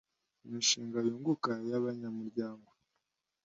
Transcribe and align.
imishinga 0.45 0.97
yunguka 1.07 1.51
y'abanyamuryango 1.69 2.69